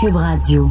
[0.00, 0.68] Cube Radio.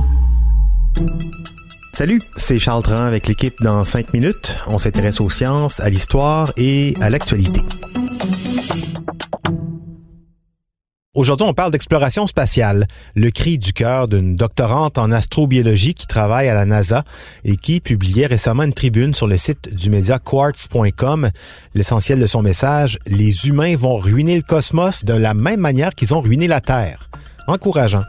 [1.93, 4.55] Salut, c'est Charles Tran avec l'équipe dans 5 minutes.
[4.67, 7.61] On s'intéresse aux sciences, à l'histoire et à l'actualité.
[11.15, 12.85] Aujourd'hui, on parle d'exploration spatiale,
[13.15, 17.03] le cri du cœur d'une doctorante en astrobiologie qui travaille à la NASA
[17.43, 21.29] et qui publiait récemment une tribune sur le site du média quartz.com.
[21.73, 26.13] L'essentiel de son message, les humains vont ruiner le cosmos de la même manière qu'ils
[26.13, 27.09] ont ruiné la Terre.
[27.47, 28.03] Encourageant.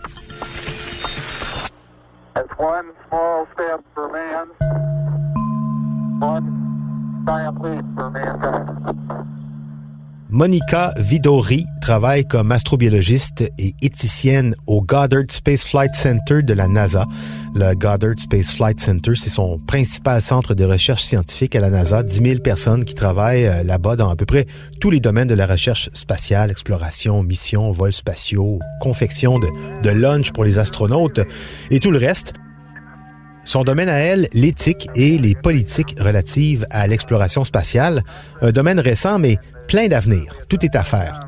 [10.30, 17.06] Monica Vidori travaille comme astrobiologiste et éthicienne au Goddard Space Flight Center de la NASA.
[17.54, 22.02] Le Goddard Space Flight Center, c'est son principal centre de recherche scientifique à la NASA.
[22.02, 24.46] 10 000 personnes qui travaillent euh, là-bas dans à peu près
[24.80, 29.48] tous les domaines de la recherche spatiale, exploration, mission, vols spatiaux, confection de,
[29.82, 31.20] de lunch pour les astronautes
[31.70, 32.32] et tout le reste.
[33.46, 38.02] Son domaine à elle, l'éthique et les politiques relatives à l'exploration spatiale,
[38.42, 40.32] un domaine récent mais plein d'avenir.
[40.48, 41.20] Tout est à faire.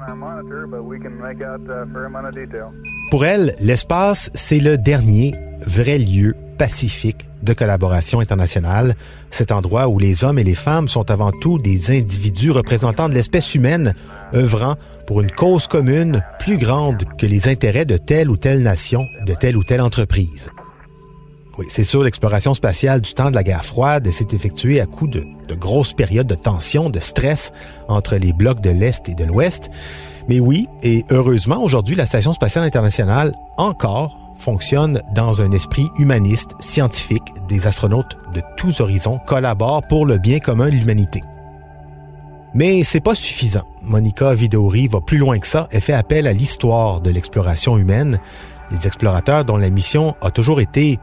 [3.12, 8.96] Pour elle, l'espace, c'est le dernier vrai lieu pacifique de collaboration internationale,
[9.30, 13.14] cet endroit où les hommes et les femmes sont avant tout des individus représentants de
[13.14, 13.94] l'espèce humaine,
[14.34, 14.74] œuvrant
[15.06, 19.34] pour une cause commune plus grande que les intérêts de telle ou telle nation, de
[19.34, 20.50] telle ou telle entreprise.
[21.58, 25.08] Oui, c'est sûr, l'exploration spatiale du temps de la guerre froide s'est effectuée à coup
[25.08, 27.50] de, de grosses périodes de tension, de stress
[27.88, 29.68] entre les blocs de l'Est et de l'Ouest.
[30.28, 36.52] Mais oui, et heureusement, aujourd'hui, la Station spatiale internationale, encore, fonctionne dans un esprit humaniste,
[36.60, 37.24] scientifique.
[37.48, 41.22] Des astronautes de tous horizons collaborent pour le bien commun de l'humanité.
[42.54, 43.64] Mais c'est pas suffisant.
[43.82, 48.20] Monica Vidori va plus loin que ça et fait appel à l'histoire de l'exploration humaine.
[48.70, 51.00] Les explorateurs dont la mission a toujours été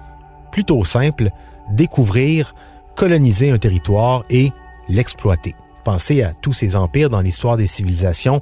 [0.56, 1.32] plutôt simple,
[1.70, 2.56] découvrir,
[2.96, 4.54] coloniser un territoire et
[4.88, 5.54] l'exploiter.
[5.84, 8.40] Pensez à tous ces empires dans l'histoire des civilisations,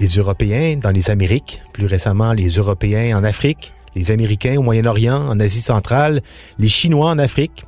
[0.00, 5.28] les Européens dans les Amériques, plus récemment les Européens en Afrique, les Américains au Moyen-Orient,
[5.28, 6.22] en Asie centrale,
[6.58, 7.66] les Chinois en Afrique.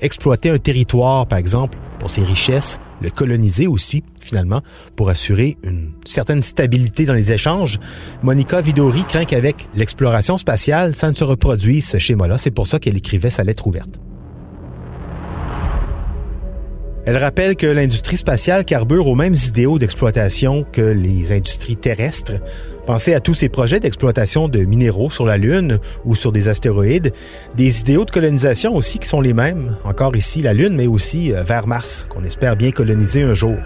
[0.00, 4.62] Exploiter un territoire, par exemple, pour ses richesses, le coloniser aussi, finalement,
[4.96, 7.78] pour assurer une certaine stabilité dans les échanges.
[8.22, 12.38] Monica Vidori craint qu'avec l'exploration spatiale, ça ne se reproduise ce schéma-là.
[12.38, 13.98] C'est pour ça qu'elle écrivait sa lettre ouverte.
[17.08, 22.34] Elle rappelle que l'industrie spatiale carbure aux mêmes idéaux d'exploitation que les industries terrestres.
[22.84, 27.14] Pensez à tous ces projets d'exploitation de minéraux sur la Lune ou sur des astéroïdes,
[27.56, 31.32] des idéaux de colonisation aussi qui sont les mêmes, encore ici la Lune, mais aussi
[31.32, 33.56] euh, vers Mars, qu'on espère bien coloniser un jour.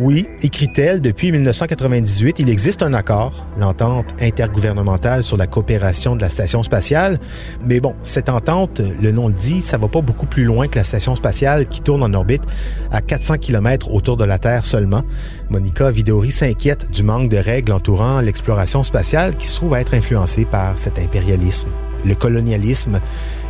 [0.00, 6.28] Oui, écrit-elle, depuis 1998, il existe un accord, l'entente intergouvernementale sur la coopération de la
[6.28, 7.20] station spatiale.
[7.64, 10.80] Mais bon, cette entente, le nom le dit, ça va pas beaucoup plus loin que
[10.80, 12.42] la station spatiale qui tourne en orbite
[12.90, 15.02] à 400 km autour de la Terre seulement.
[15.48, 19.94] Monica Vidori s'inquiète du manque de règles entourant l'exploration spatiale qui se trouve à être
[19.94, 21.68] influencée par cet impérialisme,
[22.04, 23.00] le colonialisme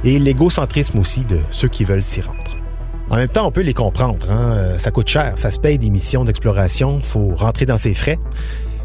[0.05, 2.64] et l'égocentrisme aussi de ceux qui veulent s'y rendre.
[3.11, 4.31] En même temps, on peut les comprendre.
[4.31, 4.53] Hein?
[4.55, 8.19] Euh, ça coûte cher, ça se paye des missions d'exploration, faut rentrer dans ses frais.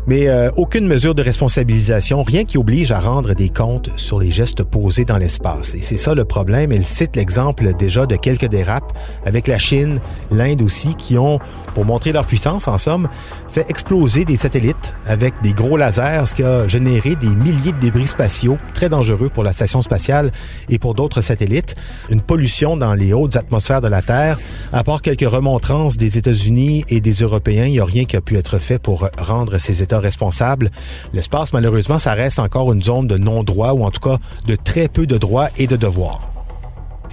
[0.07, 4.31] Mais euh, aucune mesure de responsabilisation, rien qui oblige à rendre des comptes sur les
[4.31, 5.75] gestes posés dans l'espace.
[5.75, 6.71] Et c'est ça le problème.
[6.71, 8.91] Elle cite l'exemple déjà de quelques dérapes
[9.25, 9.99] avec la Chine,
[10.31, 11.39] l'Inde aussi, qui ont,
[11.75, 13.07] pour montrer leur puissance en somme,
[13.49, 17.79] fait exploser des satellites avec des gros lasers, ce qui a généré des milliers de
[17.79, 20.31] débris spatiaux très dangereux pour la station spatiale
[20.69, 21.75] et pour d'autres satellites.
[22.09, 24.39] Une pollution dans les hautes atmosphères de la Terre.
[24.71, 28.21] À part quelques remontrances des États-Unis et des Européens, il n'y a rien qui a
[28.21, 30.71] pu être fait pour rendre ces Responsable.
[31.13, 34.87] L'espace, malheureusement, ça reste encore une zone de non-droit ou en tout cas de très
[34.87, 36.21] peu de droits et de devoirs.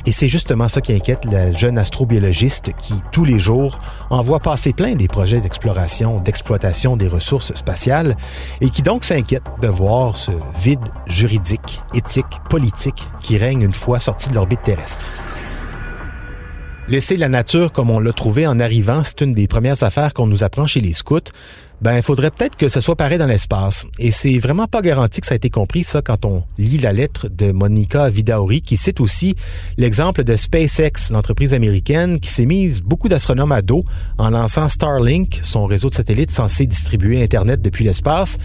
[0.06, 4.72] Et c'est justement ça qui inquiète la jeune astrobiologiste qui, tous les jours, envoie passer
[4.72, 8.16] plein des projets d'exploration, d'exploitation des ressources spatiales
[8.60, 10.78] et qui donc s'inquiète de voir ce vide
[11.08, 15.04] juridique, éthique, politique qui règne une fois sorti de l'orbite terrestre.
[16.88, 20.28] Laisser la nature comme on l'a trouvé en arrivant, c'est une des premières affaires qu'on
[20.28, 21.18] nous apprend chez les scouts.
[21.82, 23.84] Ben, il faudrait peut-être que ce soit pareil dans l'espace.
[23.98, 26.92] Et c'est vraiment pas garanti que ça a été compris, ça, quand on lit la
[26.92, 29.34] lettre de Monica Vidauri, qui cite aussi
[29.76, 33.84] l'exemple de SpaceX, l'entreprise américaine, qui s'est mise beaucoup d'astronomes à dos
[34.16, 38.38] en lançant Starlink, son réseau de satellites censé distribuer Internet depuis l'espace.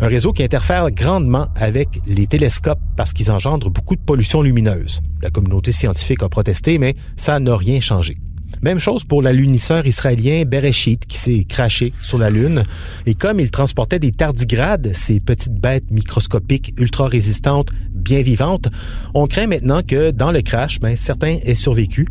[0.00, 5.00] Un réseau qui interfère grandement avec les télescopes parce qu'ils engendrent beaucoup de pollution lumineuse.
[5.22, 8.16] La communauté scientifique a protesté, mais ça n'a rien changé.
[8.62, 12.62] Même chose pour l'alunisseur israélien Bereshit qui s'est craché sur la Lune.
[13.04, 18.68] Et comme il transportait des tardigrades, ces petites bêtes microscopiques ultra résistantes, bien vivantes,
[19.12, 22.06] on craint maintenant que dans le crash, ben, certains aient survécu.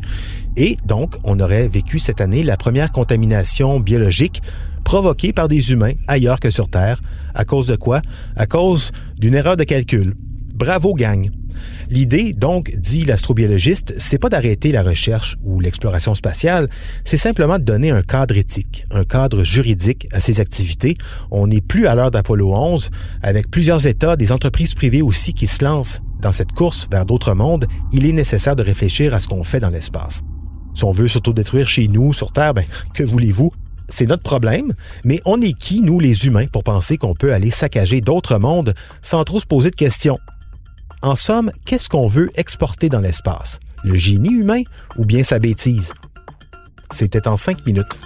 [0.56, 4.42] Et donc, on aurait vécu cette année la première contamination biologique
[4.84, 7.02] provoquée par des humains ailleurs que sur Terre.
[7.34, 8.02] À cause de quoi?
[8.36, 10.16] À cause d'une erreur de calcul.
[10.54, 11.30] Bravo, gang!
[11.90, 16.68] L'idée, donc, dit l'astrobiologiste, c'est pas d'arrêter la recherche ou l'exploration spatiale,
[17.06, 20.98] c'est simplement de donner un cadre éthique, un cadre juridique à ces activités.
[21.32, 22.90] On n'est plus à l'heure d'Apollo 11,
[23.22, 27.34] avec plusieurs États, des entreprises privées aussi qui se lancent dans cette course vers d'autres
[27.34, 30.22] mondes, il est nécessaire de réfléchir à ce qu'on fait dans l'espace.
[30.74, 33.52] Si on veut s'autodétruire chez nous, sur Terre, ben, que voulez-vous?
[33.90, 34.74] C'est notre problème,
[35.04, 38.74] mais on est qui, nous les humains, pour penser qu'on peut aller saccager d'autres mondes
[39.02, 40.20] sans trop se poser de questions?
[41.02, 43.60] En somme, qu'est-ce qu'on veut exporter dans l'espace?
[43.84, 44.62] Le génie humain
[44.98, 45.94] ou bien sa bêtise?
[46.92, 47.98] C'était en cinq minutes.